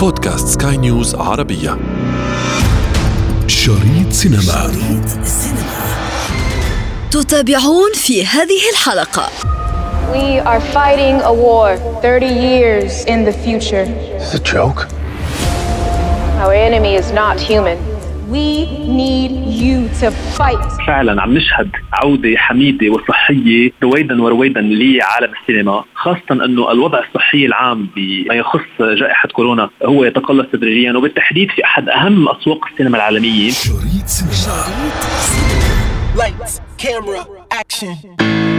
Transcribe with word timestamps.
بودكاست 0.00 0.62
سكاي 0.62 0.76
نيوز 0.76 1.14
عربية 1.14 1.78
شريط 3.46 4.12
سينما 4.12 4.42
شريط 4.42 5.26
تتابعون 7.10 7.92
في 7.94 8.26
هذه 8.26 8.70
الحلقة 8.72 9.28
We 10.12 10.40
are 10.40 10.60
fighting 10.60 11.20
a 11.22 11.32
war 11.32 11.76
30 12.02 12.26
years 12.26 13.04
in 13.04 13.24
the 13.24 13.32
future. 13.32 13.84
It's 14.16 14.34
a 14.34 14.40
joke. 14.54 14.88
Our 16.42 16.54
enemy 16.54 16.94
is 16.94 17.12
not 17.12 17.38
human. 17.38 17.89
We 18.30 18.66
need 19.00 19.32
you 19.62 19.88
to 20.00 20.10
fight. 20.38 20.86
فعلا 20.86 21.22
عم 21.22 21.34
نشهد 21.34 21.70
عودة 21.92 22.36
حميدة 22.36 22.90
وصحية 22.90 23.72
رويدا 23.82 24.22
ورويدا 24.22 24.60
لعالم 24.60 25.32
السينما 25.42 25.84
خاصة 25.94 26.44
أنه 26.44 26.72
الوضع 26.72 26.98
الصحي 27.08 27.46
العام 27.46 27.88
بما 27.96 28.34
يخص 28.34 28.60
جائحة 28.80 29.28
كورونا 29.28 29.70
هو 29.84 30.04
يتقلص 30.04 30.46
تدريجيا 30.52 30.92
وبالتحديد 30.92 31.50
في 31.50 31.64
أحد 31.64 31.88
أهم 31.88 32.28
أسواق 32.28 32.66
السينما 32.72 32.96
العالمية 32.96 33.50
شريط 33.50 34.06
سينما 34.06 34.64
Lights, 36.16 36.60
camera, 36.76 37.24
action. 37.62 38.49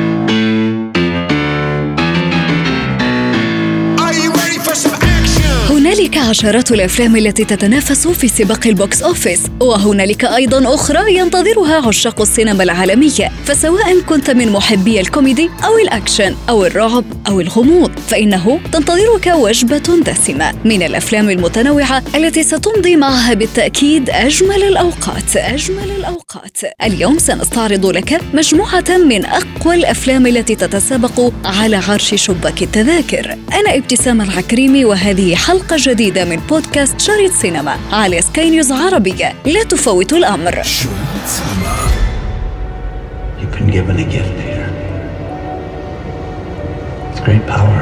هنالك 5.81 6.17
عشرات 6.17 6.71
الأفلام 6.71 7.15
التي 7.15 7.45
تتنافس 7.45 8.07
في 8.07 8.27
سباق 8.27 8.67
ال 8.67 8.76
box 8.76 9.01
office 9.01 9.39
وهنالك 9.59 10.25
أيضا 10.25 10.75
أخرى 10.75 11.15
ينتظرها 11.15 11.87
عشاق 11.87 12.21
السينما 12.21 12.63
العالمية. 12.63 13.31
فسواء 13.45 13.99
كنت 13.99 14.31
من 14.31 14.51
محبي 14.51 14.99
الكوميدي 14.99 15.49
أو 15.65 15.77
الأكشن 15.77 16.35
أو 16.49 16.65
الرعب 16.65 17.05
أو 17.27 17.41
الغموض 17.41 17.91
فإنه 18.07 18.59
تنتظرك 18.73 19.27
وجبة 19.35 19.77
دسمة 19.77 20.53
من 20.65 20.83
الأفلام 20.83 21.29
المتنوعة 21.29 22.03
التي 22.15 22.43
ستمضي 22.43 22.95
معها 22.95 23.33
بالتأكيد 23.33 24.09
أجمل 24.09 24.63
الأوقات. 24.63 25.35
أجمل 25.35 25.91
الأوقات. 25.97 26.57
اليوم 26.83 27.17
سنستعرض 27.17 27.85
لك 27.85 28.21
مجموعة 28.33 28.97
من 29.09 29.25
أقوى 29.25 29.75
الأفلام 29.75 30.27
التي 30.27 30.55
تتسابق 30.55 31.33
على 31.45 31.75
عرش 31.75 32.15
شباك 32.15 32.61
التذاكر. 32.61 33.31
أنا 33.31 33.77
ابتسام 33.77 34.21
العكريمي 34.21 34.85
وهذه 34.85 35.35
حلقة 35.35 35.70
جديدة 35.75 36.25
من 36.25 36.35
بودكاست 36.49 36.99
شريط 36.99 37.31
سينما 37.31 37.77
على 37.91 38.21
سكاي 38.21 38.49
نيوز 38.49 38.71
عربية 38.71 39.33
لا 39.45 39.63
gift 44.05 44.37
here. 44.45 44.69
It's 47.11 47.21
great 47.25 47.45
power. 47.47 47.81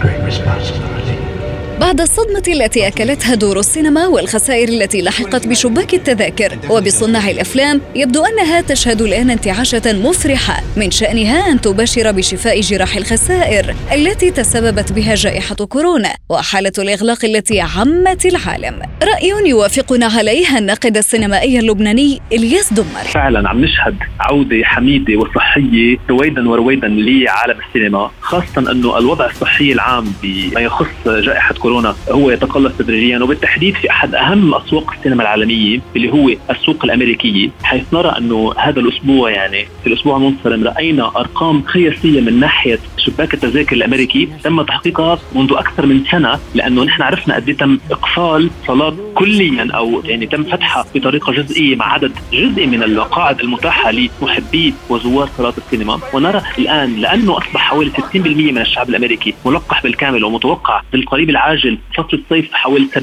Great 0.00 0.22
responsibility. 0.22 1.37
بعد 1.80 2.00
الصدمة 2.00 2.42
التي 2.48 2.88
أكلتها 2.88 3.34
دور 3.34 3.58
السينما 3.58 4.06
والخسائر 4.06 4.68
التي 4.68 5.02
لحقت 5.02 5.46
بشباك 5.46 5.94
التذاكر 5.94 6.58
وبصناع 6.70 7.30
الأفلام 7.30 7.80
يبدو 7.94 8.24
أنها 8.24 8.60
تشهد 8.60 9.02
الآن 9.02 9.30
انتعاشة 9.30 9.82
مفرحة 9.86 10.62
من 10.76 10.90
شأنها 10.90 11.52
أن 11.52 11.60
تباشر 11.60 12.12
بشفاء 12.12 12.60
جراح 12.60 12.96
الخسائر 12.96 13.74
التي 13.92 14.30
تسببت 14.30 14.92
بها 14.92 15.14
جائحة 15.14 15.54
كورونا 15.54 16.14
وحالة 16.28 16.72
الإغلاق 16.78 17.24
التي 17.24 17.60
عمت 17.60 18.26
العالم. 18.26 18.82
رأي 19.02 19.48
يوافقنا 19.48 20.06
عليه 20.06 20.58
الناقد 20.58 20.96
السينمائي 20.96 21.58
اللبناني 21.58 22.20
إلياس 22.32 22.72
دمر. 22.72 23.04
فعلا 23.04 23.48
عم 23.48 23.64
نشهد 23.64 23.96
عودة 24.20 24.64
حميدة 24.64 25.16
وصحية 25.16 25.98
رويدا 26.10 26.48
ورويدا 26.48 26.88
لعالم 26.88 27.58
السينما 27.68 28.10
خاصة 28.20 28.72
أنه 28.72 28.98
الوضع 28.98 29.26
الصحي 29.26 29.72
العام 29.72 30.12
بما 30.22 30.60
يخص 30.60 30.86
جائحة 31.06 31.54
كورونا 31.54 31.67
هو 32.10 32.30
يتقلص 32.30 32.72
تدريجيا 32.78 33.18
وبالتحديد 33.18 33.74
في 33.74 33.90
أحد 33.90 34.14
أهم 34.14 34.54
أسواق 34.54 34.92
السينما 34.92 35.22
العالمية 35.22 35.80
اللي 35.96 36.12
هو 36.12 36.30
السوق 36.50 36.84
الأمريكية 36.84 37.50
حيث 37.62 37.94
نرى 37.94 38.08
أنه 38.18 38.52
هذا 38.58 38.80
الأسبوع 38.80 39.30
يعني 39.30 39.66
في 39.82 39.86
الأسبوع 39.86 40.16
المنصرم 40.16 40.64
رأينا 40.64 41.12
أرقام 41.16 41.62
قياسية 41.62 42.20
من 42.20 42.40
ناحية 42.40 42.78
شباك 42.96 43.34
التذاكر 43.34 43.76
الأمريكي 43.76 44.28
تم 44.44 44.62
تحقيقها 44.62 45.18
منذ 45.34 45.52
أكثر 45.52 45.86
من 45.86 46.04
سنة 46.10 46.38
لأنه 46.54 46.84
نحن 46.84 47.02
عرفنا 47.02 47.34
قد 47.34 47.48
إيه 47.48 47.56
تم 47.56 47.78
إقفال 47.90 48.50
صالات 48.66 48.94
كليا 49.14 49.68
أو 49.74 50.02
يعني 50.04 50.26
تم 50.26 50.44
فتحها 50.44 50.84
بطريقة 50.94 51.32
جزئية 51.32 51.76
مع 51.76 51.92
عدد 51.92 52.12
جزئي 52.32 52.66
من 52.66 52.82
المقاعد 52.82 53.40
المتاحة 53.40 53.90
لمحبي 53.90 54.74
وزوار 54.90 55.28
صالات 55.38 55.58
السينما. 55.58 56.00
ونرى 56.14 56.42
الآن 56.58 56.96
لأنه 56.96 57.38
أصبح 57.38 57.60
حوالي 57.60 57.90
60% 57.90 58.16
من 58.16 58.58
الشعب 58.58 58.88
الأمريكي 58.88 59.34
ملقح 59.46 59.82
بالكامل 59.82 60.24
ومتوقع 60.24 60.82
بالقريب 60.92 61.30
العاجل 61.30 61.57
فصل 61.58 62.08
الصيف 62.12 62.52
حوالي 62.52 62.88
70% 62.94 62.98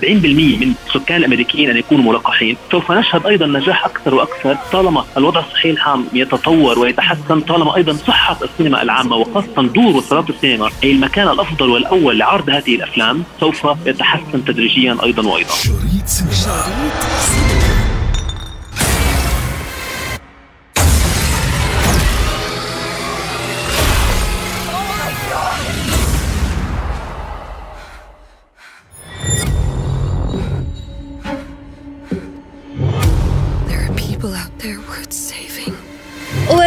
من 0.59 0.73
سكان 0.93 1.17
الأمريكيين 1.17 1.69
أن 1.69 1.77
يكونوا 1.77 2.11
ملقحين. 2.11 2.57
سوف 2.71 2.91
نشهد 2.91 3.25
أيضا 3.25 3.45
نجاح 3.45 3.85
أكثر 3.85 4.15
وأكثر 4.15 4.57
طالما 4.71 5.05
الوضع 5.17 5.39
الصحي 5.39 5.69
العام 5.69 6.05
يتطور 6.13 6.79
ويتحسن 6.79 7.39
طالما 7.41 7.75
أيضا 7.75 7.93
صحة 7.93 8.37
السينما 8.43 8.81
العامة 8.81 9.15
وخاصة 9.15 9.61
دور 9.61 9.95
وصالات 9.95 10.29
السينما 10.29 10.69
أي 10.83 10.91
المكان 10.91 11.27
الأفضل 11.27 11.69
والأول 11.69 12.19
لعرض 12.19 12.49
هذه 12.49 12.75
الأفلام 12.75 13.23
سوف 13.39 13.67
يتحسن 13.85 14.45
تدريجيا 14.45 14.97
أيضا 15.03 15.27
وأيضا. 15.27 15.53
شريط 15.53 16.05
سينما. 16.05 17.34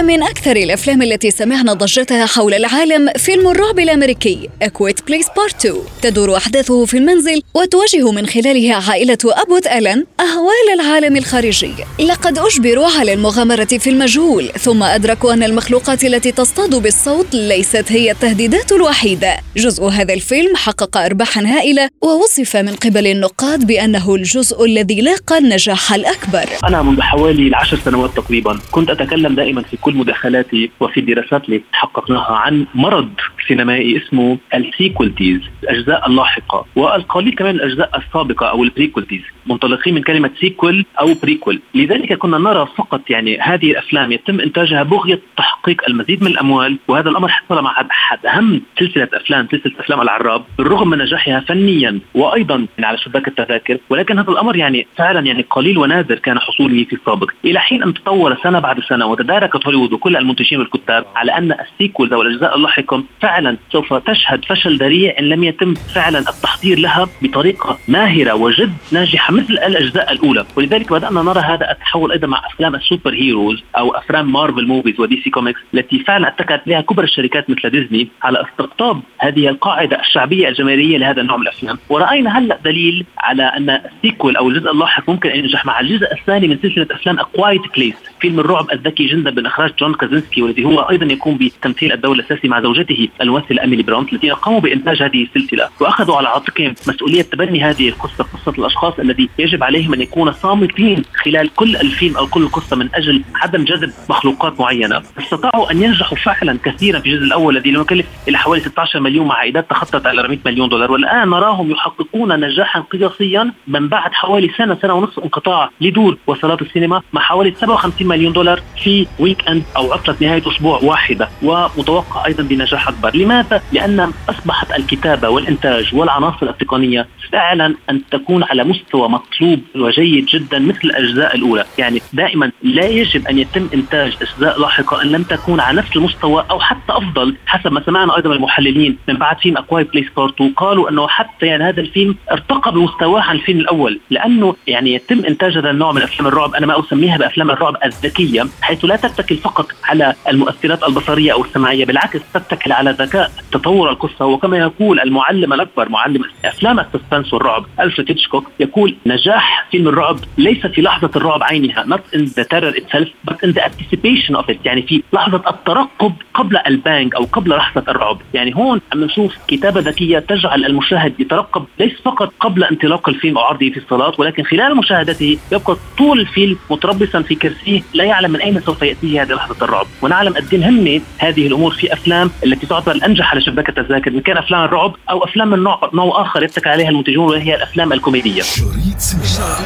ومن 0.09 0.23
أكثر 0.23 0.57
الأفلام 0.57 1.03
التي 1.03 1.31
سمعنا 1.31 1.73
ضجتها 1.73 2.27
حول 2.27 2.55
العالم 2.55 3.13
فيلم 3.17 3.49
الرعب 3.49 3.79
الأمريكي 3.79 4.49
A 4.63 4.70
Quiet 4.70 5.07
Place 5.07 5.27
Part 5.37 5.67
2 5.67 5.75
تدور 6.03 6.37
أحداثه 6.37 6.85
في 6.85 6.97
المنزل 6.97 7.43
وتواجه 7.55 8.11
من 8.11 8.27
خلاله 8.27 8.75
عائلة 8.75 9.19
أبوت 9.25 9.67
الآن 9.67 10.05
أهوال 10.21 10.81
العالم 10.81 11.17
الخارجي. 11.17 11.75
لقد 12.01 12.39
أجبروا 12.39 12.87
على 12.99 13.13
المغامرة 13.13 13.65
في 13.65 13.91
المجهول 13.91 14.49
ثم 14.49 14.83
أدركوا 14.83 15.33
أن 15.33 15.43
المخلوقات 15.43 16.05
التي 16.05 16.33
تصطاد 16.33 16.75
بالصوت 16.83 17.35
ليست 17.35 17.93
هي 17.93 18.11
التهديدات 18.11 18.73
الوحيدة. 18.73 19.37
جزء 19.57 19.85
هذا 19.85 20.15
الفيلم 20.15 20.57
حقق 20.57 20.97
أرباحا 20.97 21.43
هائلة 21.47 21.89
ووصف 22.03 22.57
من 22.57 22.75
قبل 22.75 23.07
النقاد 23.07 23.67
بأنه 23.67 24.15
الجزء 24.15 24.65
الذي 24.65 25.01
لاقى 25.01 25.39
النجاح 25.39 25.93
الأكبر. 25.93 26.49
أنا 26.69 26.83
منذ 26.83 27.01
حوالي 27.01 27.49
العشر 27.49 27.79
سنوات 27.85 28.11
تقريبا 28.17 28.59
كنت 28.71 28.91
أتكلم 28.91 29.35
دائما 29.35 29.63
في 29.63 29.77
كل 29.77 29.98
مداخلاتي 29.99 30.71
وفي 30.81 31.01
الدراسات 31.01 31.45
اللي 31.45 31.63
حققناها 31.73 32.37
عن 32.37 32.67
مرض 32.75 33.11
سينمائي 33.49 33.97
اسمه 33.97 34.39
ال 34.55 34.63
sequelitis 34.63 35.41
الأجزاء 35.63 36.09
اللاحقة 36.09 36.67
والقليل 36.77 37.35
كمان 37.35 37.55
الأجزاء 37.55 37.99
السابقة 37.99 38.47
أو 38.47 38.65
ال 38.65 38.70
prequelitis 38.70 39.23
منطلقين 39.47 39.95
من 39.95 40.03
كلمة 40.03 40.31
sequel 40.41 40.85
أو 41.01 41.15
prequel 41.23 41.61
لذلك 41.75 42.13
كنا 42.13 42.39
نرى 42.39 42.69
فقط 42.77 43.11
يعني 43.11 43.39
هذه 43.41 43.71
الأفلام 43.71 44.13
يتم 44.13 44.41
إنتاجها 44.41 44.83
بغية 44.83 45.21
تحقيق 45.37 45.83
المزيد 45.89 46.23
من 46.23 46.29
الأموال 46.29 46.79
وهذا 46.89 47.11
الأمر 47.11 47.29
حصل 47.29 47.63
مع 47.63 47.81
أحد 47.91 48.27
أهم 48.27 48.63
سلسلة 48.79 49.09
أفلام 49.15 49.49
سلسلة 49.51 49.81
أفلام 49.81 50.01
العراب 50.01 50.45
بالرغم 50.59 50.91
من 50.91 50.99
نجاحها 50.99 51.41
فنيا 51.41 52.01
وأيضا 52.15 52.55
يعني 52.55 52.87
على 52.87 52.99
شباك 52.99 53.29
التذاكر 53.29 53.79
ولكن 53.91 54.19
هذا 54.19 54.31
الأمر 54.31 54.57
يعني 54.57 54.87
فعلا 54.97 55.27
يعني 55.27 55.43
قليل 55.51 55.79
ونادر 55.79 56.19
كان 56.19 56.39
حصوله 56.39 56.85
في 56.85 56.93
السابق. 56.93 57.31
إلى 57.45 57.61
حين 57.61 57.83
أن 57.83 57.95
تطور 57.95 58.37
سنة 58.43 58.59
بعد 58.59 58.81
سنة 58.81 59.07
وتداركت 59.07 59.67
هوليوود 59.67 59.88
وكل 59.93 60.17
المنتجين 60.17 60.59
والكتاب 60.59 61.05
على 61.17 61.33
أن 61.39 61.53
ال 61.53 61.60
sequels 61.60 62.13
أو 62.13 62.23
الأجزاء 62.23 62.57
اللاحقة 62.57 63.05
فعلا 63.23 63.57
سوف 63.73 63.95
تشهد 63.95 64.45
فشل 64.45 64.77
ذريع 64.77 65.19
إن 65.19 65.25
لم 65.29 65.45
يتم 65.45 65.75
فعلا 65.75 66.19
التحضير 66.19 66.79
لها 66.79 67.09
بطريقة 67.23 67.79
ماهرة 67.89 68.35
وجد 68.35 68.73
ناجحة 68.93 69.35
مثل 69.35 69.53
الأجزاء 69.53 70.13
الأولى. 70.13 70.45
ولذلك 70.57 70.93
بدأنا 70.93 71.23
نرى 71.23 71.41
هذا 71.41 71.71
التحول 71.71 72.13
أيضا 72.13 72.27
مع 72.27 72.47
أفلام 72.47 72.75
ال 72.75 73.15
superheroes 73.15 73.63
أو 73.79 73.91
أفلام 73.91 74.33
Marvel 74.33 74.67
movies 74.67 75.01
و 75.01 75.21
DC 75.25 75.31
Comics 75.31 75.61
التي 75.75 75.99
فعلا 75.99 76.29
اتكت 76.29 76.63
لها 76.67 76.81
كبرى 76.81 77.05
الشركات 77.05 77.51
مثل 77.51 77.71
ديزني 77.71 78.09
على 78.23 78.43
استقطاب 78.43 79.01
هذه 79.19 79.49
القاعدة 79.49 80.01
الشعبية 80.01 80.49
الجماهيرية 80.49 80.99
لهذا 80.99 81.21
النوع 81.21 81.37
من 81.37 81.43
الأفلام. 81.43 81.79
ورأينا 81.89 82.39
هلأ 82.39 82.59
دليل 82.65 83.05
على 83.19 83.43
أن 83.43 83.71
ال 83.71 83.80
sequel 83.80 84.37
أو 84.37 84.49
الجزء 84.49 84.71
اللاحق 84.71 85.11
ممكن 85.11 85.31
أن 85.31 85.39
ينجح 85.39 85.67
مع 85.67 85.81
الجزء 85.81 86.13
الثاني 86.13 86.49
من 86.49 86.59
سلسلة 86.63 86.87
أفلام 86.91 87.19
A 87.21 87.27
Quiet 87.27 87.61
Place 87.77 87.95
فيلم 88.21 88.41
الرعب 88.41 88.67
الذكي 88.73 89.07
جدا 89.07 89.31
من 89.31 89.47
اخراج 89.47 89.71
جون 89.81 89.95
كرازينسكي 89.95 90.43
والذي 90.43 90.65
هو 90.65 90.81
أيضا 90.81 91.07
يقوم 91.07 91.39
بتمثيل 91.39 91.93
الدور 91.93 92.15
الاساسي 92.15 92.49
مع 92.49 92.61
زوجته 92.61 93.09
الممثله 93.21 93.65
إميلي 93.65 93.83
بلانت 93.83 94.13
الذين 94.13 94.33
قاموا 94.33 94.61
بإنتاج 94.61 95.03
هذه 95.03 95.23
السلسلة. 95.23 95.69
وأخذوا 95.81 96.17
على 96.17 96.29
عاتقهم 96.29 96.75
مسؤولية 96.89 97.23
تبني 97.23 97.65
هذه 97.65 97.89
القصة 97.89 98.25
قصة 98.25 98.53
الأشخاص 98.59 98.99
الذي 98.99 99.29
يجب 99.39 99.63
عليهم 99.65 99.95
أن 99.95 100.01
يكونوا 100.01 100.33
صامتين 100.33 101.03
خلال 101.25 101.55
كل 101.55 101.77
الفيلم 101.77 102.17
أو 102.17 102.27
كل 102.27 102.43
القصة 102.43 102.77
من 102.77 102.89
أجل 102.95 103.23
عدم 103.35 103.65
جذب 103.65 103.93
مخلوقات 104.11 104.61
معينة. 104.61 105.03
استطاعوا 105.19 105.71
أن 105.71 105.83
ينجحوا 105.83 106.19
فعلا 106.19 106.59
كثيرا 106.65 107.01
في 107.01 107.09
الجزء 107.09 107.25
الأول 107.25 107.57
الذي 107.57 107.71
لم 107.71 107.81
يكلف 107.81 108.07
إلى 108.29 108.39
حوالي 108.39 108.61
16 108.61 109.01
مليون 109.01 109.27
مع 109.27 109.35
عائدات 109.35 109.71
تخطت 109.71 110.07
على 110.07 110.21
400 110.21 110.39
مليون 110.47 110.69
دولار. 110.69 110.93
والآن 110.93 111.31
نراهم 111.31 111.71
يحققون 111.71 112.41
نجاحا 112.41 112.81
قياسيا 112.81 113.53
من 113.67 113.89
بعد 113.89 114.13
حوالي 114.13 114.51
سنة 114.59 114.79
سنة 114.83 114.95
ونصف 114.95 115.19
انقطاع 115.19 115.71
لدور 115.81 116.19
وصالات 116.27 116.63
السينما 116.63 117.03
مع 117.13 117.21
حوالي 117.23 117.55
57 117.61 118.09
مليون 118.09 118.33
دولار 118.33 118.61
في 118.83 119.07
weekend 119.19 119.63
أو 119.77 119.93
عطلة 119.93 120.17
نهاية 120.21 120.43
أسبوع 120.47 120.81
واحدة 120.83 121.29
ومتوقع 121.43 122.27
أيضا 122.27 122.43
بنجاح 122.43 122.89
أكبر، 122.89 123.17
لماذا؟ 123.17 123.63
لأن 123.73 124.13
أصبحت 124.29 124.71
الكتابة 124.79 125.29
والإنتاج 125.29 125.95
والعناصر 125.95 126.47
التقنية 126.47 127.07
فعلا 127.33 127.75
أن 127.91 128.01
تكون 128.11 128.43
على 128.43 128.65
مستوى 128.65 129.09
مطلوب 129.09 129.61
وجيد 129.77 130.27
جدا 130.27 130.59
مثل 130.59 130.81
الأجزاء 130.85 131.37
الأولى، 131.37 131.65
يعني 131.79 132.03
دائما 132.13 132.51
لا 132.63 132.87
يجب 132.87 133.27
أن 133.27 133.39
يتم 133.39 133.69
إنتاج 133.75 134.17
أجزاء 134.23 134.61
لاحقة 134.61 135.03
أن 135.03 135.07
لم 135.07 135.23
تكون 135.23 135.61
على 135.61 135.79
نفس 135.79 135.97
المستوى 135.97 136.45
أو 136.51 136.61
حتى 136.61 136.93
أفضل 136.93 137.37
حسب 137.47 137.73
ما 137.73 137.83
سمعنا 137.87 138.17
أيضا 138.17 138.33
المحللين 138.33 138.99
من 139.09 139.17
بعد 139.17 139.39
فيلم 139.39 139.57
A 139.57 139.62
Quiet 139.62 139.85
Place 139.85 140.07
Part 140.17 140.43
قالوا 140.57 140.91
أنه 140.91 141.09
حتى 141.09 141.47
يعني 141.47 141.65
هذا 141.65 141.81
الفيلم 141.81 142.17
ارتقى 142.33 142.73
بمستواه 142.73 143.21
عن 143.21 143.37
الفيلم 143.37 143.61
الأول 143.61 144.01
لأنه 144.11 144.57
يعني 144.67 144.95
يتم 144.95 145.25
إنتاج 145.25 145.59
هذا 145.59 145.71
النوع 145.71 145.93
من 145.93 146.03
افلام 146.03 146.27
الرعب. 146.27 146.55
أنا 146.55 146.67
ما 146.67 146.81
أسميها 146.81 147.17
بأفلام 147.17 147.51
الرعب 147.51 147.77
الذكية 147.85 148.47
حيث 148.63 148.85
لا 148.85 148.97
تتكل 148.97 149.37
فقط 149.37 149.58
على 149.85 150.15
المؤثرات 150.29 150.83
البصرية 150.89 151.33
أو 151.33 151.45
السمعيه 151.45 151.85
بالعكس 151.85 152.21
تتكل 152.35 152.73
على 152.73 152.91
ذكاء 152.91 153.31
تطور 153.53 153.91
القصة. 153.91 154.25
وكما 154.27 154.59
يقول 154.59 155.01
المعلم 155.01 155.53
الأكبر 155.53 155.89
معلم 155.89 156.23
أفلام 156.45 156.81
ال 156.81 156.87
suspense 156.87 157.35
والرعب 157.35 157.65
ألفريد 157.81 158.09
هيتشكوك 158.11 158.51
يقول 158.61 158.97
نجاح 159.07 159.67
فيلم 159.71 159.89
الرعب 159.89 160.17
ليس 160.39 160.67
في 160.67 160.83
لحظة 160.83 161.11
الرعب 161.17 161.43
عينها 161.43 161.85
not 161.85 162.17
in 162.17 162.21
the 162.21 162.45
terror 162.45 162.75
itself 162.81 163.09
but 163.31 163.37
in 163.45 163.53
the 163.53 163.63
anticipation 163.65 164.35
of 164.37 164.45
it. 164.51 164.57
يعني 164.65 164.83
في 164.83 165.03
لحظة 165.13 165.43
الترقب 165.51 166.13
قبل 166.35 166.57
ال 166.67 166.76
bang 166.76 167.15
أو 167.15 167.25
قبل 167.25 167.51
لحظة 167.51 167.85
الرعب. 167.89 168.19
يعني 168.35 168.57
هون 168.57 168.81
عم 168.93 169.05
نشوف 169.05 169.35
كتابة 169.49 169.81
ذكية 169.81 170.19
تجعل 170.19 170.65
المشاهد 170.65 171.21
يترقب 171.21 171.65
ليس 171.81 171.93
فقط 172.05 172.33
قبل 172.41 172.65
انطلاق 172.65 173.09
الفيلم 173.09 173.39
أو 173.39 173.45
عرضه 173.45 173.71
في 173.71 173.77
الصالات 173.77 174.21
ولكن 174.21 174.43
خلال 174.45 174.77
مشاهدته 174.77 175.39
يبقى 175.53 175.77
طول 175.99 176.21
الفيلم 176.21 176.57
متربصا 176.71 177.23
في 177.23 177.35
كرسيه 177.35 177.83
لا 177.95 178.05
يعلم 178.05 178.31
من 178.31 178.41
أين 178.41 178.61
سوف 178.61 178.83
يأتيه 178.83 179.23
هذه 179.23 179.33
لحظة 179.49 179.65
الرعب 179.65 179.87
ونعلم 180.03 180.35
قد 180.35 180.55
إيه 180.55 180.61
مهمه 180.61 181.01
هذه 181.19 181.47
الأمور 181.47 181.73
في 181.75 181.93
أفلام 181.93 182.31
التي 182.45 182.67
تعتبر 182.67 182.93
الانجح 182.93 183.31
على 183.33 183.41
شباك 183.41 183.69
التذاكر 183.69 184.11
إن 184.11 184.21
كان 184.21 184.37
أفلام 184.37 184.65
الرعب 184.65 184.95
أو 185.11 185.25
أفلام 185.25 185.51
من 185.51 185.59
نوع 185.59 185.91
نوع 185.95 186.23
آخر 186.23 186.43
يتكل 186.43 186.71
عليها 186.71 186.89
المنتجون 186.89 187.31
وهي 187.31 187.55
الأفلام 187.55 187.93
الكوميدية 187.93 188.43
شريط 188.43 188.99
سينما 188.99 189.59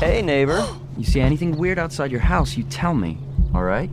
Hey, 0.00 0.22
neighbor. 0.22 0.62
You 0.98 1.04
see 1.04 1.20
anything 1.20 1.56
weird 1.56 1.78
outside 1.78 2.10
your 2.12 2.20
house, 2.20 2.56
you 2.56 2.62
tell 2.64 2.94
me, 2.94 3.18
alright? 3.54 3.90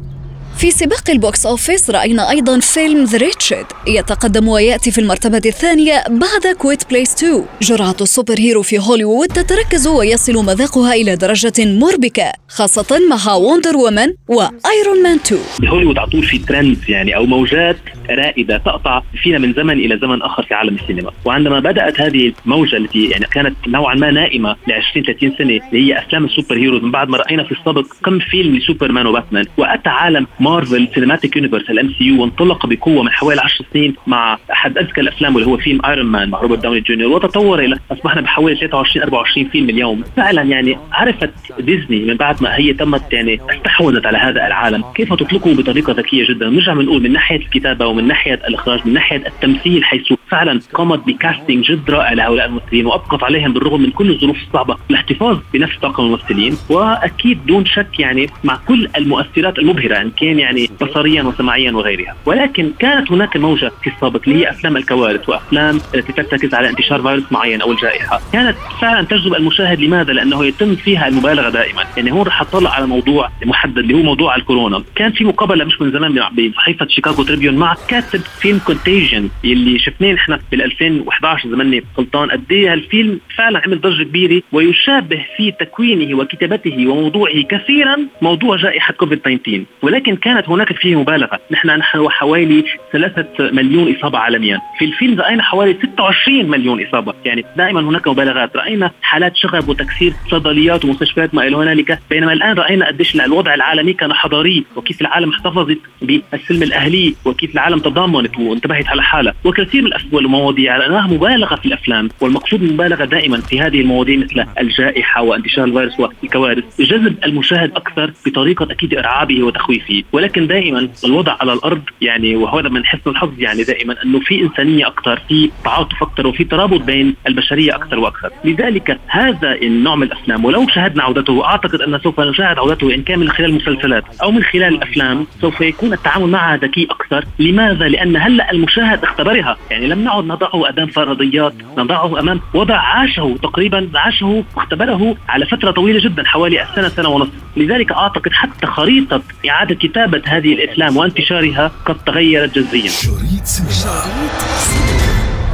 في 0.61 0.71
سباق 0.71 1.09
ال 1.09 1.18
box 1.18 1.45
office 1.45 1.89
رأينا 1.89 2.29
أيضا 2.29 2.59
فيلم 2.59 3.03
The 3.03 3.17
Wretched 3.17 3.65
يتقدم 3.87 4.47
ويأتي 4.47 4.91
في 4.91 5.01
المرتبة 5.01 5.41
الثانية 5.45 6.03
بعد 6.09 6.55
Quiet 6.57 6.89
Place 6.89 7.23
2 7.23 7.45
جرعة 7.61 7.95
ال 8.01 8.07
super 8.07 8.35
hero 8.39 8.61
في 8.61 8.79
هوليوود 8.79 9.27
تتركز 9.27 9.87
ويصل 9.87 10.33
مذاقها 10.33 10.93
إلى 10.93 11.15
درجة 11.15 11.53
مربكة 11.59 12.31
خاصة 12.49 12.99
مع 13.09 13.33
وندر 13.33 13.77
وومن 13.77 14.13
وآيرون 14.27 15.03
مان 15.03 15.15
2 15.15 15.41
هوليوود 15.67 15.97
على 15.97 16.09
طول 16.09 16.23
في 16.23 16.37
ترند 16.37 16.77
يعني 16.89 17.15
أو 17.15 17.25
موجات 17.25 17.77
رائدة 18.09 18.57
تقطع 18.57 19.03
فينا 19.23 19.37
من 19.37 19.53
زمن 19.53 19.73
إلى 19.73 19.97
زمن 19.97 20.21
آخر 20.21 20.43
في 20.43 20.53
عالم 20.53 20.75
السينما، 20.75 21.11
وعندما 21.25 21.59
بدأت 21.59 22.01
هذه 22.01 22.33
الموجة 22.45 22.77
التي 22.77 23.05
يعني 23.05 23.25
كانت 23.25 23.55
نوعا 23.67 23.95
ما 23.95 24.11
نائمة 24.11 24.55
ل 24.67 24.71
20 24.71 25.05
30 25.05 25.33
سنة 25.37 25.59
اللي 25.73 25.93
هي 25.93 25.99
أفلام 25.99 26.25
ال 26.25 26.30
super 26.30 26.57
heroes 26.57 26.83
من 26.83 26.91
بعد 26.91 27.09
ما 27.09 27.17
رأينا 27.17 27.43
في 27.43 27.51
السابق 27.51 27.85
كم 28.05 28.19
فيلم 28.19 28.55
لسوبرمان 28.55 29.07
وباتمان، 29.07 29.45
وأتى 29.57 29.89
عالم 29.89 30.27
Marvel 30.51 30.87
Cinematic 30.95 31.35
Universe 31.35 31.69
ال 31.69 31.93
MCU 31.97 32.21
وانطلق 32.21 32.65
بقوة 32.65 33.03
من 33.03 33.11
حوالي 33.11 33.41
10 33.41 33.65
سنين 33.73 33.95
مع 34.07 34.37
أحد 34.51 34.77
أذكى 34.77 35.01
الأفلام 35.01 35.35
واللي 35.35 35.49
هو 35.49 35.57
فيلم 35.57 35.85
ايرون 35.85 36.05
مان 36.05 36.29
مع 36.29 36.41
روبرت 36.41 36.59
داوني 36.59 36.79
جونيور 36.79 37.11
وتطور 37.11 37.59
إلى 37.59 37.79
أصبحنا 37.91 38.21
بحوالي 38.21 38.55
23 38.55 39.03
24 39.03 39.49
فيلم 39.49 39.69
اليوم، 39.69 40.03
فعلا 40.17 40.41
يعني 40.41 40.77
عرفت 40.91 41.29
ديزني 41.59 41.99
من 41.99 42.13
بعد 42.13 42.43
ما 42.43 42.57
هي 42.57 42.73
تمت 42.73 43.13
يعني 43.13 43.39
استحوذت 43.49 44.05
على 44.05 44.17
هذا 44.17 44.47
العالم، 44.47 44.83
كيف 44.95 45.13
تطلقه 45.13 45.55
بطريقة 45.55 45.93
ذكية 45.93 46.25
جدا، 46.29 46.49
نرجع 46.49 46.73
بنقول 46.73 47.03
من 47.03 47.13
ناحية 47.13 47.35
الكتابة 47.35 47.85
ومن 47.87 48.07
ناحية 48.07 48.39
الإخراج 48.47 48.79
من 48.85 48.93
ناحية 48.93 49.23
التمثيل 49.27 49.83
حيث 49.83 50.13
فعلا 50.29 50.59
قامت 50.73 51.07
بكاستنج 51.07 51.71
جد 51.71 51.91
رائع 51.91 52.13
لهؤلاء 52.13 52.45
الممثلين 52.45 52.85
وأبقت 52.85 53.23
عليهم 53.23 53.53
بالرغم 53.53 53.81
من 53.81 53.89
كل 53.91 54.09
الظروف 54.09 54.37
الصعبة. 54.47 54.77
الاحتفاظ 54.89 55.37
بنفس 55.53 55.77
طاقم 55.77 56.03
الممثلين 56.03 56.57
وأكيد 56.69 57.45
دون 57.45 57.65
شك 57.65 57.99
يعني 57.99 58.29
مع 58.43 58.59
كل 58.67 58.87
المؤثرات 58.97 59.59
المبهرة 59.59 60.01
إن 60.01 60.11
كان 60.11 60.39
يعني 60.41 60.69
بصريا 60.81 61.23
وسمعيا 61.23 61.71
وغيرها. 61.71 62.15
ولكن 62.25 62.71
كانت 62.79 63.11
هناك 63.11 63.37
موجة 63.37 63.71
في 63.83 63.89
السابق 63.89 64.21
اللي 64.27 64.39
هي 64.39 64.49
أفلام 64.49 64.77
الكوارث 64.77 65.29
وأفلام 65.29 65.79
التي 65.95 66.13
ترتكز 66.13 66.53
على 66.53 66.69
انتشار 66.69 67.01
فيروس 67.01 67.31
معين 67.31 67.61
أو 67.61 67.71
الجائحة. 67.71 68.21
كانت 68.33 68.55
فعلا 68.81 69.05
تجذب 69.07 69.33
المشاهد. 69.33 69.79
لماذا؟ 69.79 70.13
لأنه 70.13 70.45
يتم 70.45 70.75
فيها 70.75 71.07
المبالغة 71.07 71.49
دائما. 71.49 71.83
يعني 71.97 72.11
هون 72.11 72.21
رح 72.27 72.41
أطلع 72.41 72.69
على 72.69 72.87
موضوع 72.87 73.29
محدد 73.45 73.77
اللي 73.77 73.93
هو 73.93 74.01
موضوع 74.01 74.35
الكورونا. 74.35 74.83
كان 74.95 75.11
في 75.11 75.23
مقابلة 75.23 75.65
مش 75.65 75.81
من 75.81 75.91
زمان 75.91 76.19
بصحيفه 76.51 76.87
شيكاغو 76.89 77.23
تريبيون 77.23 77.55
مع 77.55 77.75
كاتب 77.87 78.21
فيلم 78.41 78.59
Contagion 78.65 79.29
اللي 79.45 79.79
شفناه 79.79 80.13
نحن 80.13 80.37
بال 80.51 80.61
2011 80.61 81.49
إذا 81.49 81.63
مني 81.63 81.83
غلطان. 81.97 82.31
قد 82.31 82.51
إيه 82.51 82.73
هالفيلم 82.73 83.19
فعلا 83.37 83.61
عمل 83.65 83.81
ضجة 83.81 84.03
كبيرة 84.03 84.41
ويشابه 84.51 85.25
في 85.37 85.51
تكوينه 85.51 86.17
وكتابته 86.17 86.87
وموضوعه 86.87 87.41
كثيرا 87.41 87.97
موضوع 88.21 88.55
جائحة 88.57 88.93
كوفيد 88.93 89.19
19 89.19 89.63
ولكن 89.81 90.15
كانت 90.33 90.49
هناك 90.49 90.73
فيه 90.73 90.95
مبالغة. 90.95 91.39
نحن 91.51 91.67
نحن 91.69 92.09
حوالي 92.09 92.63
3 92.93 93.25
مليون 93.39 93.95
إصابة 93.95 94.17
عالميا. 94.17 94.59
في 94.79 94.85
الفيلم 94.85 95.19
رأينا 95.19 95.43
حوالي 95.43 95.77
26 95.81 96.49
مليون 96.49 96.87
إصابة. 96.87 97.13
يعني 97.25 97.45
دائما 97.57 97.81
هناك 97.81 98.07
مبالغات. 98.07 98.55
رأينا 98.55 98.91
حالات 99.01 99.35
شغب 99.35 99.69
وتكسير 99.69 100.13
صيدليات 100.29 100.85
ومستشفيات 100.85 101.35
ما 101.35 101.47
إلى 101.47 101.55
هنالك. 101.55 101.99
بينما 102.09 102.33
الآن 102.33 102.55
رأينا 102.55 102.87
قديش 102.87 103.15
الوضع 103.15 103.53
العالمي 103.53 103.93
كان 103.93 104.13
حضاري 104.13 104.63
وكيف 104.75 105.01
العالم 105.01 105.29
احتفظت 105.29 105.77
بالسلم 106.01 106.63
الأهلي 106.63 107.15
وكيف 107.25 107.53
العالم 107.53 107.79
تضامنت 107.79 108.39
وانتبهت 108.39 108.87
على 108.87 109.03
حالها 109.03 109.33
وكثير 109.43 109.83
من 110.11 110.19
المواضيع 110.19 110.77
لانها 110.77 111.07
مبالغة 111.07 111.55
في 111.55 111.65
الأفلام. 111.65 112.09
والمقصود 112.21 112.63
المبالغه 112.63 113.05
دائما 113.05 113.41
في 113.41 113.61
هذه 113.61 113.81
المواضيع 113.81 114.17
مثل 114.17 114.45
الجائحة 114.59 115.21
وانتشار 115.21 115.65
الفيروس 115.65 115.99
والكوارث. 115.99 116.81
جذب 116.81 117.15
المشاهد 117.25 117.71
أكثر 117.75 118.13
بطريقة 118.25 118.71
أكيد 118.71 118.93
إرعابه 118.93 119.43
وتخويفه. 119.43 120.03
ولكن 120.21 120.47
دائما 120.47 120.89
الوضع 121.05 121.37
على 121.41 121.53
الأرض 121.53 121.81
يعني 122.01 122.35
وهذا 122.35 122.69
من 122.69 122.85
حسن 122.85 123.01
الحظ 123.07 123.31
يعني 123.37 123.63
دائما 123.63 123.95
أنه 124.03 124.19
في 124.19 124.41
إنسانية 124.41 124.87
أكثر 124.87 125.21
في 125.29 125.51
تعاطف 125.63 126.03
أكثر 126.03 126.27
وفي 126.27 126.43
ترابط 126.43 126.81
بين 126.81 127.15
البشرية 127.27 127.75
أكثر 127.75 127.99
وأكثر. 127.99 128.29
لذلك 128.45 128.99
هذا 129.07 129.53
النوع 129.53 129.95
من 129.95 130.03
الأفلام 130.03 130.45
ولو 130.45 130.67
شاهدنا 130.67 131.03
عودته 131.03 131.45
أعتقد 131.45 131.81
ان 131.81 131.99
سوف 131.99 132.19
نشاهد 132.19 132.57
عودته 132.57 132.93
إن 132.95 133.03
كان 133.03 133.19
من 133.19 133.29
خلال 133.29 133.49
المسلسلات 133.49 134.03
أو 134.23 134.31
من 134.31 134.43
خلال 134.43 134.73
الأفلام 134.75 135.27
سوف 135.41 135.61
يكون 135.61 135.93
التعامل 135.93 136.27
معها 136.27 136.57
ذكي 136.57 136.87
أكثر. 136.91 137.25
لماذا؟ 137.39 137.87
لأن 137.87 138.15
هلا 138.17 138.51
المشاهد 138.51 139.03
اختبرها؟ 139.03 139.57
يعني 139.71 139.87
لم 139.87 140.03
نعد 140.03 140.23
نضعه 140.23 140.69
أمام 140.69 140.87
فرضيات 140.87 141.53
نضعه 141.77 142.19
أمام 142.19 142.41
وضع 142.53 142.77
عاشه 142.77 143.35
تقريبا 143.43 143.89
عاشه 143.95 144.43
واختبره 144.55 145.15
على 145.29 145.45
فترة 145.45 145.71
طويلة 145.71 145.99
جدا 145.99 146.23
حوالي 146.23 146.67
سنه 146.75 146.87
سنة 146.87 147.09
ونصف. 147.09 147.31
لذلك 147.57 147.91
أعتقد 147.91 148.31
حتى 148.31 148.67
خريطة 148.67 149.21
إعادة 149.49 149.75
كتابه 149.75 150.00
هذه 150.27 150.53
الافلام 150.53 150.97
وانتشارها 150.97 151.71
قد 151.85 151.97
تغيرت 152.05 152.55
جذريا 152.55 152.89
شريط 152.89 153.45
سينما 153.45 154.03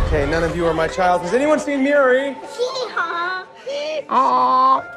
Okay, 0.07 0.25
none 0.31 0.41
of 0.41 0.55
you 0.55 0.65
are 0.65 0.73
my 0.73 0.87
child. 0.87 1.21
Has 1.21 1.33
anyone 1.33 1.59
seen 1.59 1.83
Miri? 1.83 2.33
Aww. 4.09 4.96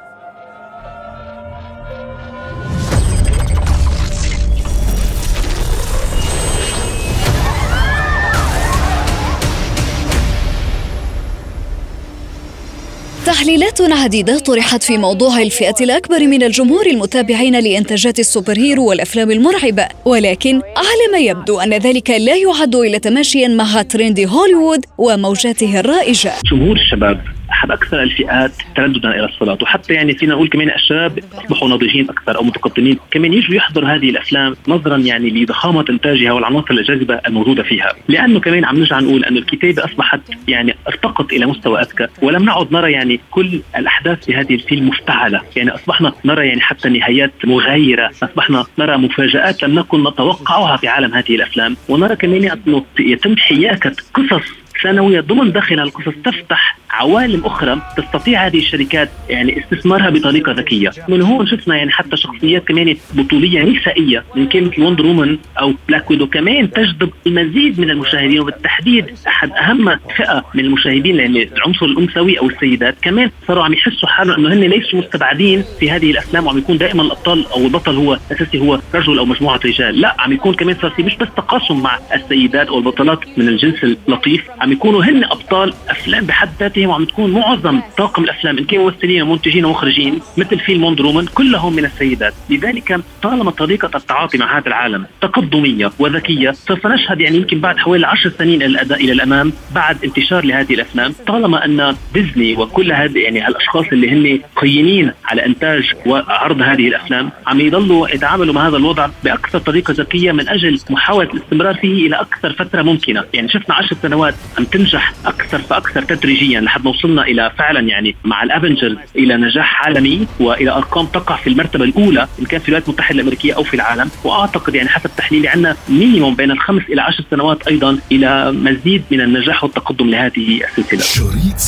تحليلات 13.26 13.80
عديدة 13.80 14.38
طرحت 14.38 14.82
في 14.82 14.98
موضوع 14.98 15.42
الفئة 15.42 15.74
الأكبر 15.80 16.26
من 16.26 16.42
الجمهور 16.42 16.86
المتابعين 16.86 17.60
لإنتاجات 17.60 18.18
ال 18.18 18.25
super 18.25 18.58
hero 18.58 18.88
والأفلام 18.88 19.30
المرعبة 19.30 19.88
ولكن 20.04 20.54
على 20.76 21.12
ما 21.12 21.18
يبدو 21.18 21.60
أن 21.60 21.74
ذلك 21.74 22.10
لا 22.10 22.36
يعد 22.36 22.74
إلا 22.74 22.98
تماشيا 22.98 23.48
مع 23.48 23.82
ترند 23.82 24.20
هوليوود 24.20 24.84
وموجاته 24.98 25.80
الرائجة. 25.80 26.32
جمهور 26.52 26.76
الشباب 26.76 27.20
احد 27.60 27.70
أكثر 27.70 28.02
الفئات 28.02 28.52
ترددا 28.76 29.10
إلى 29.10 29.24
الصالات. 29.24 29.58
وحتى 29.62 29.94
يعني 29.94 30.14
فينا 30.14 30.34
نقول 30.34 30.48
كمان 30.48 30.70
الشباب 30.70 31.18
أصبحوا 31.34 31.68
ناضجين 31.68 32.10
أكثر 32.10 32.36
أو 32.36 32.42
متقدمين. 32.42 32.98
كمان 33.10 33.32
يجوا 33.32 33.54
يحضروا 33.54 33.88
هذه 33.88 34.10
الأفلام 34.10 34.56
نظرا 34.68 34.96
يعني 34.96 35.30
لضخامة 35.30 35.84
إنتاجها 35.90 36.32
والعناصر 36.32 36.70
الجاذبة 36.70 37.20
الموجودة 37.26 37.62
فيها. 37.62 37.92
لأنه 38.08 38.40
كمان 38.40 38.64
عم 38.64 38.78
نرجع 38.78 39.00
نقول 39.00 39.24
انه 39.24 39.38
الكتابة 39.38 39.84
أصبحت 39.84 40.20
يعني 40.48 40.76
ارتقت 40.88 41.32
إلى 41.32 41.46
مستوى 41.46 41.80
أذكى. 41.80 42.06
ولم 42.22 42.44
نعد 42.44 42.72
نرى 42.72 42.92
يعني 42.92 43.20
كل 43.30 43.60
الأحداث 43.76 44.24
في 44.24 44.34
هذه 44.34 44.54
الفيلم 44.54 44.88
مفتعلة. 44.88 45.40
يعني 45.56 45.70
أصبحنا 45.70 46.12
نرى 46.24 46.48
يعني 46.48 46.60
حتى 46.60 46.88
نهايات 46.88 47.32
مغايرة. 47.44 48.10
أصبحنا 48.22 48.64
نرى 48.78 48.96
مفاجآت 48.96 49.62
لم 49.62 49.78
نكن 49.78 50.00
نتوقعها 50.00 50.76
في 50.76 50.88
عالم 50.88 51.14
هذه 51.14 51.34
الأفلام. 51.34 51.76
ونرى 51.88 52.16
كمان 52.16 52.44
أنه 52.66 52.84
يتم 52.98 53.36
حياكة 53.36 53.92
قصص 54.14 54.59
ثانوية 54.82 55.20
ضمن 55.20 55.52
داخل 55.52 55.80
القصص 55.80 56.14
تفتح 56.24 56.76
عوالم 56.90 57.44
أخرى 57.44 57.82
تستطيع 57.96 58.46
هذه 58.46 58.58
الشركات 58.58 59.10
يعني 59.28 59.58
استثمارها 59.58 60.10
بطريقة 60.10 60.52
ذكية، 60.52 60.90
من 61.08 61.22
هون 61.22 61.46
شفنا 61.46 61.76
يعني 61.76 61.90
حتى 61.90 62.16
شخصيات 62.16 62.68
كمان 62.68 62.96
بطولية 63.14 63.62
نسائية 63.62 64.24
من 64.36 64.42
مثل 64.54 64.82
وندر 64.82 65.06
وومن 65.06 65.38
أو 65.60 65.74
بلاك 65.88 66.10
ويدو 66.10 66.26
كمان 66.26 66.70
تجذب 66.70 67.10
المزيد 67.26 67.80
من 67.80 67.90
المشاهدين. 67.90 68.40
وبالتحديد 68.40 69.06
أحد 69.26 69.50
أهم 69.50 69.96
فئة 70.16 70.44
من 70.54 70.64
المشاهدين 70.64 71.16
يعني 71.16 71.42
العنصر 71.42 71.86
الأنثوي 71.86 72.38
أو 72.38 72.48
السيدات 72.48 72.94
كمان 73.02 73.30
صاروا 73.48 73.64
عم 73.64 73.72
يحسوا 73.72 74.08
حالهم 74.08 74.46
إنه 74.46 74.54
هن 74.54 74.60
ليسوا 74.60 74.98
مستبعدين 74.98 75.64
في 75.80 75.90
هذه 75.90 76.10
الأفلام 76.10 76.46
وعم 76.46 76.58
يكون 76.58 76.78
دائما 76.78 77.02
الأبطال 77.02 77.46
أو 77.46 77.64
البطل 77.64 77.96
هو 77.96 78.18
أساسي 78.32 78.58
هو 78.58 78.80
رجل 78.94 79.18
أو 79.18 79.24
مجموعة 79.24 79.60
رجال، 79.64 80.00
لا 80.00 80.16
عم 80.18 80.32
يكون 80.32 80.54
كمان 80.54 80.76
صار 80.82 80.90
في 80.90 81.02
مش 81.02 81.16
بس 81.16 81.28
تقاسم 81.36 81.82
مع 81.82 81.98
السيدات 82.14 82.68
أو 82.68 82.78
البطلات 82.78 83.38
من 83.38 83.48
الجنس 83.48 83.84
اللطيف، 83.84 84.44
عم 84.60 84.69
يكونوا 84.72 85.04
هن 85.04 85.24
أبطال 85.24 85.74
أفلام 85.88 86.26
بحد 86.26 86.48
ذاتهم 86.60 86.88
وعم 86.88 87.04
تكون 87.04 87.30
معظم 87.30 87.80
طاقم 87.98 88.24
الأفلام 88.24 88.58
إن 88.58 88.64
كانوا 88.64 88.90
ممثلين 88.90 89.22
ومنتجين 89.22 89.64
ومخرجين 89.64 90.20
مثل 90.36 90.58
فيلم 90.58 90.84
وندر 90.84 91.06
وومن 91.06 91.26
كلهم 91.26 91.72
من 91.72 91.84
السيدات، 91.84 92.34
لذلك 92.50 93.00
طالما 93.22 93.50
طريقة 93.50 93.90
التعاطي 93.94 94.38
مع 94.38 94.58
هذا 94.58 94.66
العالم 94.68 95.06
تقدمية 95.20 95.90
وذكية 95.98 96.50
سوف 96.50 96.86
نشهد 96.86 97.20
يعني 97.20 97.36
يمكن 97.36 97.60
بعد 97.60 97.78
حوالي 97.78 98.06
10 98.06 98.30
سنين 98.30 98.62
الأداء 98.62 99.04
إلى 99.04 99.12
الأمام 99.12 99.52
بعد 99.74 100.04
انتشار 100.04 100.44
لهذه 100.44 100.74
الأفلام، 100.74 101.14
طالما 101.26 101.64
أن 101.64 101.96
ديزني 102.14 102.54
وكل 102.54 102.92
هذه 102.92 103.18
يعني 103.18 103.48
الأشخاص 103.48 103.84
اللي 103.92 104.10
هن 104.10 104.40
قيمين 104.56 105.12
على 105.24 105.46
إنتاج 105.46 105.92
وعرض 106.06 106.62
هذه 106.62 106.88
الأفلام 106.88 107.30
عم 107.46 107.60
يضلوا 107.60 108.08
يتعاملوا 108.08 108.54
مع 108.54 108.68
هذا 108.68 108.76
الوضع 108.76 109.08
بأكثر 109.24 109.58
طريقة 109.58 109.94
ذكية 109.96 110.32
من 110.32 110.48
أجل 110.48 110.80
محاولة 110.90 111.30
الاستمرار 111.30 111.74
فيه 111.74 112.06
إلى 112.06 112.16
أكثر 112.16 112.52
فترة 112.52 112.82
ممكنة، 112.82 113.24
يعني 113.34 113.48
شفنا 113.48 113.74
10 113.74 113.96
سنوات 114.02 114.34
عم 114.60 114.66
تنجح 114.66 115.12
أكثر 115.26 115.58
فأكثر 115.58 116.02
تدريجيا 116.02 116.60
لحد 116.60 116.84
ما 116.84 116.90
وصلنا 116.90 117.22
إلى 117.22 117.52
فعلا 117.58 117.80
يعني 117.80 118.16
مع 118.24 118.42
الأفنجرز 118.42 118.96
إلى 119.16 119.36
نجاح 119.36 119.86
عالمي 119.86 120.26
وإلى 120.40 120.70
أرقام 120.70 121.06
تقع 121.06 121.36
في 121.36 121.46
المرتبة 121.46 121.84
الأولى 121.84 122.28
إن 122.40 122.44
كان 122.44 122.60
في 122.60 122.68
الولايات 122.68 122.88
المتحدة 122.88 123.14
الأمريكية 123.14 123.52
أو 123.52 123.62
في 123.62 123.74
العالم 123.74 124.10
وأعتقد 124.24 124.74
يعني 124.74 124.88
حسب 124.88 125.10
تحليلي 125.16 125.48
عندنا 125.48 125.76
مينيموم 125.88 126.34
بين 126.34 126.50
الخمس 126.50 126.82
إلى 126.88 127.02
عشر 127.02 127.24
سنوات 127.30 127.68
أيضا 127.68 127.98
إلى 128.12 128.52
مزيد 128.52 129.04
من 129.10 129.20
النجاح 129.20 129.64
والتقدم 129.64 130.10
لهذه 130.10 130.60
السلسلة. 130.78 131.00
شريط 131.00 131.60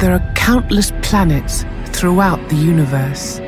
There 0.00 0.12
are 0.12 0.24
countless 0.34 0.92
planets 1.02 1.54
throughout 1.94 2.40
the 2.48 2.56
universe. 2.56 3.40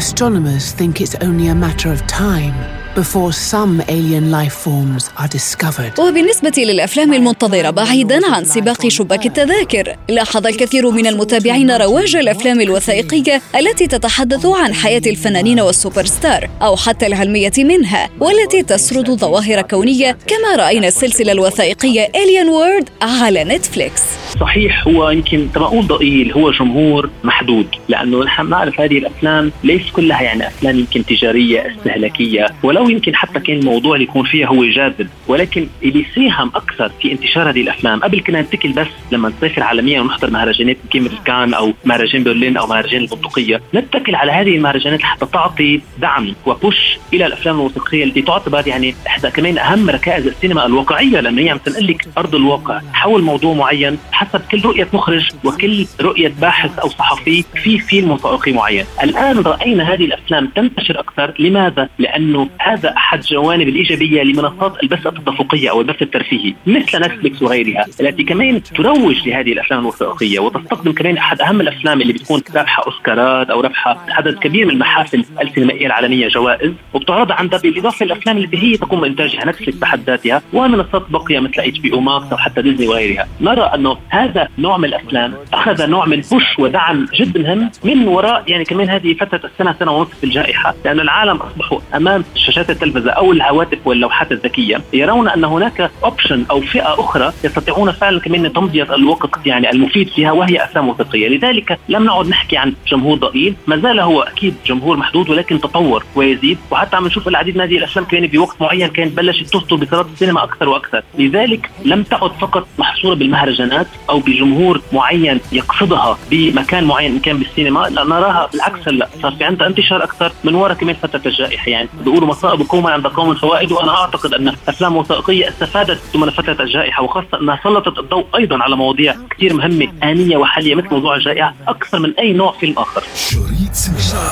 Astronomers 0.00 0.72
think 0.72 1.00
it's 1.00 1.16
only 1.26 1.46
a 1.48 1.54
matter 1.54 1.92
of 1.92 2.00
time 2.06 2.83
before 2.94 3.32
some 3.32 3.82
alien 3.88 4.30
life 4.30 4.54
forms 4.64 5.10
are 5.18 5.28
discovered. 5.28 5.98
وبالنسبة 5.98 6.52
للأفلام 6.58 7.14
المنتظرة 7.14 7.70
بعيدا 7.70 8.20
عن 8.34 8.44
سباق 8.44 8.88
شباك 8.88 9.26
التذاكر 9.26 9.96
لاحظ 10.08 10.46
الكثير 10.46 10.90
من 10.90 11.06
المتابعين 11.06 11.70
رواج 11.70 12.16
الأفلام 12.16 12.60
الوثائقية 12.60 13.40
التي 13.56 13.86
تتحدث 13.86 14.46
عن 14.46 14.74
حياة 14.74 15.02
الفنانين 15.06 15.60
والسوبر 15.60 16.04
ستار 16.04 16.50
أو 16.62 16.76
حتى 16.76 17.06
العلمية 17.06 17.52
منها 17.58 18.08
والتي 18.20 18.62
تسرد 18.62 19.10
ظواهر 19.10 19.62
كونية 19.62 20.16
كما 20.26 20.56
رأينا 20.56 20.88
السلسلة 20.88 21.32
الوثائقية 21.32 22.06
Alien 22.06 22.48
World 22.48 22.88
على 23.02 23.44
نتفليكس 23.44 24.02
صحيح 24.40 24.88
هو 24.88 25.10
يمكن 25.10 25.48
بتقول 25.54 25.86
ضئيل 25.86 26.32
هو 26.32 26.50
جمهور 26.50 27.10
محدود 27.24 27.66
لأنه 27.88 28.24
نحن 28.24 28.48
نعرف 28.50 28.80
هذه 28.80 28.98
الأفلام 28.98 29.52
ليس 29.64 29.90
كلها 29.92 30.22
يعني 30.22 30.46
أفلام 30.46 30.78
يمكن 30.78 31.04
تجارية 31.04 31.74
استهلاكية 31.76 32.46
ولو 32.62 32.83
يمكن 32.90 33.14
حتى 33.14 33.40
كان 33.40 33.58
الموضوع 33.58 33.94
اللي 33.94 34.04
يكون 34.04 34.24
فيها 34.24 34.46
هو 34.46 34.64
جاذب 34.64 35.08
ولكن 35.28 35.66
اللي 35.82 36.06
ساهم 36.14 36.48
أكثر 36.54 36.88
في 37.02 37.12
انتشار 37.12 37.50
هذه 37.50 37.60
الأفلام 37.60 38.00
قبل 38.00 38.20
كنا 38.20 38.40
نتكل 38.42 38.72
بس 38.72 38.86
لما 39.12 39.28
نسافر 39.28 39.62
عالميا 39.62 40.00
ونحضر 40.00 40.30
مهرجانات 40.30 40.76
مثل 40.94 41.18
كان 41.24 41.54
أو 41.54 41.72
مهرجان 41.84 42.24
برلين 42.24 42.56
أو 42.56 42.66
مهرجان 42.66 43.00
البندقيه 43.00 43.60
نتكل 43.74 44.14
على 44.14 44.32
هذه 44.32 44.56
المهرجانات 44.56 45.00
لحتى 45.00 45.26
تعطي 45.26 45.80
دعم 45.98 46.34
وبوش 46.46 46.98
إلى 47.12 47.26
الأفلام 47.26 47.60
الوثائقية 47.60 48.04
التي 48.04 48.22
تعتبر 48.22 48.68
يعني 48.68 48.94
إحدى 49.06 49.30
كمان 49.30 49.58
أهم 49.58 49.90
ركائز 49.90 50.26
السينما 50.26 50.66
الواقعية 50.66 51.20
لأنه 51.20 51.42
هي 51.42 51.50
عم 51.50 51.58
تنقل 51.58 51.86
لك 51.86 52.08
أرض 52.18 52.34
الواقع 52.34 52.80
حول 52.92 53.22
موضوع 53.22 53.54
معين 53.54 53.98
حسب 54.12 54.40
كل 54.50 54.60
رؤية 54.60 54.88
مخرج 54.92 55.30
وكل 55.44 55.86
رؤية 56.00 56.32
باحث 56.40 56.78
أو 56.78 56.88
صحفي 56.88 57.44
في 57.62 57.78
فيلم 57.78 58.10
وثائقي 58.10 58.52
معين. 58.52 58.84
الآن 59.02 59.38
رأينا 59.38 59.92
هذه 59.92 60.04
الأفلام 60.04 60.46
تنتشر 60.46 61.00
أكثر 61.00 61.34
لماذا؟ 61.38 61.88
لأنه 61.98 62.48
هذا 62.74 62.96
أحد 62.96 63.20
جوانب 63.20 63.68
الإيجابية 63.68 64.22
لمنصات 64.22 64.82
البث 64.82 65.06
التدفقيه 65.06 65.70
أو 65.70 65.80
البث 65.80 66.02
الترفيهي 66.02 66.54
مثل 66.66 66.98
نتفلكس 66.98 67.42
وغيرها 67.42 67.86
التي 68.00 68.22
كمان 68.24 68.62
تروج 68.62 69.28
لهذه 69.28 69.52
الأفلام 69.52 69.80
الوثائقية 69.80 70.38
وتستخدم 70.38 70.92
كمان 70.92 71.16
أحد 71.16 71.40
أهم 71.40 71.60
الأفلام 71.60 72.00
اللي 72.00 72.12
بتكون 72.12 72.42
رابحة 72.54 72.82
أوسكارات 72.86 73.50
أو 73.50 73.60
رابحة 73.60 74.04
عدد 74.08 74.38
كبير 74.38 74.66
من 74.66 74.72
المحافل 74.72 75.24
السينمائية 75.42 75.86
العالمية 75.86 76.28
جوائز 76.28 76.72
وبتعرض 76.94 77.32
عندها 77.32 77.58
بالاضافه 77.58 78.06
للافلام 78.06 78.36
اللي 78.38 78.62
هي 78.62 78.76
تقوم 78.76 79.00
بإنتاجها 79.00 79.44
نتفلكس 79.44 79.76
بحد 79.76 80.00
ذاتها 80.06 80.42
ومنصات 80.52 81.10
بقيه 81.10 81.38
مثل 81.38 81.60
اتش 81.60 81.78
بي 81.78 81.92
أو 81.92 82.00
ماكس 82.00 82.26
أو 82.30 82.36
حتى 82.36 82.62
ديزني 82.62 82.88
وغيرها. 82.88 83.28
نرى 83.40 83.62
أنه 83.62 83.96
هذا 84.08 84.48
نوع 84.58 84.76
من 84.76 84.84
الأفلام 84.84 85.34
أخذ 85.52 85.86
نوع 85.86 86.06
من 86.06 86.20
push 86.20 86.58
ودعم 86.58 87.06
جدا 87.14 87.42
مهم 87.42 87.70
من 87.84 88.08
وراء 88.08 88.44
يعني 88.46 88.64
كمان 88.64 88.90
هذه 88.90 89.14
فترة 89.14 89.40
السنة 89.44 89.74
سنة 89.78 89.92
ونصف 89.92 90.24
الجائحة 90.24 90.74
لأن 90.84 91.00
العالم 91.00 91.36
أصبحوا 91.36 91.78
أمام 91.94 92.24
شاشات 92.34 92.63
التلفزة 92.70 93.10
أو 93.10 93.32
الهواتف 93.32 93.78
واللوحات 93.84 94.32
الذكية 94.32 94.80
يرون 94.92 95.28
أن 95.28 95.44
هناك 95.44 95.90
option 96.04 96.44
أو 96.50 96.60
فئة 96.60 96.94
أخرى 97.00 97.32
يستطيعون 97.44 97.92
فعلا 97.92 98.20
كمان 98.20 98.52
تمضيه 98.52 98.94
الوقت 98.94 99.30
يعني 99.46 99.70
المفيد 99.70 100.08
فيها 100.08 100.32
وهي 100.32 100.64
أفلام 100.64 100.88
وثائقية. 100.88 101.28
لذلك 101.28 101.78
لم 101.88 102.04
نعد 102.04 102.28
نحكي 102.28 102.56
عن 102.56 102.74
جمهور 102.88 103.18
ضئيل 103.18 103.54
ما 103.66 103.76
زال 103.76 104.00
هو 104.00 104.20
أكيد 104.22 104.54
جمهور 104.66 104.96
محدود 104.96 105.30
ولكن 105.30 105.60
تطور 105.60 106.04
ويزيد. 106.14 106.58
وحتى 106.70 106.96
عم 106.96 107.06
نشوف 107.06 107.28
العديد 107.28 107.56
من 107.56 107.60
هذه 107.60 107.76
الأفلام 107.76 108.04
كمان 108.04 108.26
بوقت 108.26 108.60
معين 108.60 108.88
كانت 108.88 109.16
بلشت 109.16 109.44
تصدر 109.44 109.76
بصالات 109.76 110.06
السينما 110.12 110.44
أكثر 110.44 110.68
وأكثر. 110.68 111.02
لذلك 111.18 111.70
لم 111.84 112.02
تعد 112.02 112.30
فقط 112.40 112.66
محصورة 112.78 113.14
بالمهرجانات 113.14 113.86
أو 114.10 114.18
بجمهور 114.18 114.80
معين 114.92 115.40
يقصدها 115.52 116.18
بمكان 116.30 116.84
معين 116.84 117.12
إن 117.12 117.18
كان 117.18 117.38
بالسينما 117.38 117.80
لا 117.90 118.04
نراها 118.04 118.48
بالعكس 118.52 118.88
هلأ. 118.88 119.08
صار 119.22 119.32
في 119.32 119.44
عندها 119.44 119.66
انتشار 119.66 120.04
أكثر 120.04 120.32
من 120.44 120.54
وراء 120.54 120.76
كمان 120.76 120.94
فترة 120.94 121.20
الجائحة 121.26 121.70
يعني. 121.70 121.88
بيقولوا 122.04 122.28
مصائب 122.28 122.53
قوما 122.62 122.90
عند 122.90 123.06
قوم 123.06 123.34
فوائد 123.34 123.72
وأنا 123.72 123.94
أعتقد 124.00 124.34
أن 124.34 124.48
أفلام 124.68 124.96
وثائقية 124.96 125.48
استفادت 125.48 126.00
ضمن 126.14 126.30
فتره 126.30 126.62
الجائحة 126.62 127.02
وخاصة 127.02 127.40
أنها 127.40 127.60
سلطت 127.64 127.98
الضوء 127.98 128.26
أيضا 128.36 128.62
على 128.62 128.76
مواضيع 128.76 129.14
كثير 129.30 129.54
مهمة 129.54 129.92
آنية 130.02 130.36
وحالية 130.36 130.74
مثل 130.74 130.88
موضوع 130.90 131.16
الجائحة 131.16 131.54
أكثر 131.68 131.98
من 131.98 132.14
أي 132.18 132.32
نوع 132.32 132.52
فيلم 132.52 132.74
آخر 132.78 133.02
شريط 133.16 133.72
سينما 133.72 134.30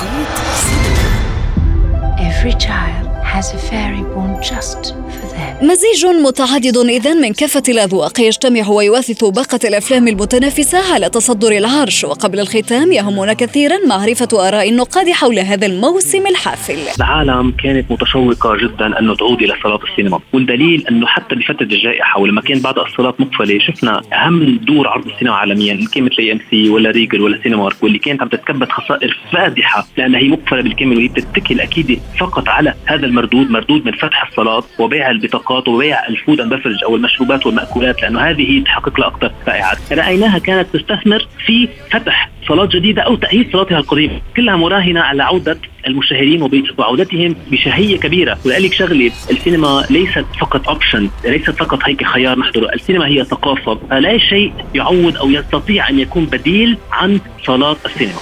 Every 2.30 2.54
child 2.54 3.06
has 3.32 3.52
a 3.54 3.58
fairy 3.58 4.02
born 4.14 4.42
just 4.42 4.94
for. 5.14 5.21
مزيج 5.62 6.06
متعدد 6.06 6.76
إذا 6.76 7.14
من 7.14 7.32
كافة 7.32 7.62
الأذواق 7.68 8.20
يجتمع 8.20 8.68
ويوثث 8.68 9.24
باقة 9.24 9.58
الأفلام 9.64 10.08
المتنافسة 10.08 10.94
على 10.94 11.08
تصدر 11.08 11.52
العرش. 11.52 12.04
وقبل 12.04 12.40
الختام 12.40 12.92
يهمنا 12.92 13.32
كثيرا 13.32 13.76
معرفة 13.86 14.48
آراء 14.48 14.68
النقاد 14.68 15.10
حول 15.10 15.38
هذا 15.38 15.66
الموسم 15.66 16.26
الحافل. 16.26 16.78
العالم 16.96 17.50
كانت 17.50 17.92
متشوقة 17.92 18.56
جدا 18.56 18.98
انه 18.98 19.14
تعود 19.14 19.42
إلى 19.42 19.54
صالات 19.62 19.80
السينما. 19.84 20.20
والدليل 20.32 20.86
أنه 20.90 21.06
حتى 21.06 21.34
بفترة 21.34 21.62
الجائحة 21.62 22.20
ولما 22.20 22.40
كان 22.40 22.60
بعض 22.60 22.78
الصالات 22.78 23.20
مقفلة 23.20 23.58
شفنا 23.58 24.00
أهم 24.12 24.56
دور 24.56 24.88
عرض 24.88 25.06
السينما 25.06 25.34
عالميا 25.34 25.72
إن 25.72 25.86
كان 25.86 26.04
مثل 26.04 26.22
إي 26.32 26.35
إم 26.35 26.38
سي 26.50 26.68
ولا 26.68 26.90
ريجل 26.90 27.20
ولا 27.20 27.38
سينمارك 27.42 27.82
واللي 27.82 27.98
كانت 27.98 28.22
عم 28.22 28.28
تتكبد 28.28 28.68
خسائر 28.70 29.18
فادحة 29.32 29.86
لأنها 29.96 30.20
هي 30.20 30.28
مقفلة 30.28 30.62
بالكامل 30.62 30.96
وهي 30.96 31.08
بتتكل 31.08 31.60
أكيد 31.60 32.00
فقط 32.20 32.48
على 32.48 32.74
هذا 32.86 33.06
المردود 33.06 33.50
مردود 33.50 33.86
من 33.86 33.92
فتح 33.92 34.28
الصالات 34.28 34.64
وبيع 34.78 35.10
البت 35.10 35.31
البطاقات 35.34 35.68
وبيع 35.68 36.08
ال 36.08 36.14
food 36.14 36.40
and 36.40 36.54
beverage 36.54 36.84
أو 36.84 36.96
المشروبات 36.96 37.46
والمأكولات 37.46 38.02
لأنه 38.02 38.20
هذه 38.20 38.62
تحقق 38.64 39.00
لها 39.00 39.08
أكثر 39.08 39.30
رائعات، 39.48 39.78
رايناها 39.92 40.38
كانت 40.38 40.76
تستثمر 40.76 41.26
في 41.46 41.68
فتح 41.90 42.30
صالات 42.48 42.68
جديدة 42.68 43.02
أو 43.02 43.14
تأهيل 43.14 43.52
صالاتها 43.52 43.78
القديمة، 43.78 44.20
كلها 44.36 44.56
مراهنة 44.56 45.00
على 45.00 45.22
عودة 45.22 45.58
المشاهدين 45.86 46.64
وعودتهم 46.78 47.36
بشهية 47.50 47.98
كبيرة، 47.98 48.38
ولذلك 48.46 48.72
شغله 48.72 49.12
السينما 49.30 49.84
ليست 49.90 50.24
فقط 50.40 50.68
اوبشن، 50.68 51.10
ليست 51.24 51.50
فقط 51.50 51.78
هيك 51.84 52.04
خيار 52.04 52.38
نحضره، 52.38 52.72
السينما 52.74 53.06
هي 53.06 53.24
ثقافة، 53.24 53.78
فلا 53.90 54.18
شيء 54.18 54.52
يعوض 54.74 55.16
أو 55.16 55.30
يستطيع 55.30 55.88
أن 55.88 55.98
يكون 55.98 56.24
بديل 56.24 56.78
عن 56.92 57.20
صالات 57.44 57.76
السينما. 57.86 58.20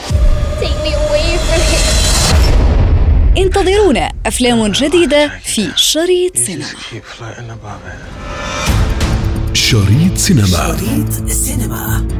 انتظرونا 3.40 4.12
أفلام 4.26 4.66
جديدة 4.66 5.30
في 5.44 5.68
شريط 5.76 6.36
سينما. 6.36 6.64
شريط 9.54 10.16
سينما. 10.16 10.76
شريط 10.76 11.28
سينما. 11.28 12.19